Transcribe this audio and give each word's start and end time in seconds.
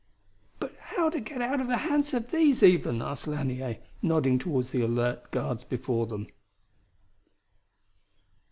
"But 0.57 0.75
how 0.79 1.11
to 1.11 1.19
get 1.19 1.43
out 1.43 1.61
of 1.61 1.67
the 1.67 1.77
hands 1.77 2.11
of 2.15 2.31
these, 2.31 2.63
even?" 2.63 3.03
asked 3.03 3.27
Lanier, 3.27 3.77
nodding 4.01 4.39
toward 4.39 4.65
the 4.65 4.81
alert 4.81 5.29
guards 5.29 5.63
before 5.63 6.07
them. 6.07 6.25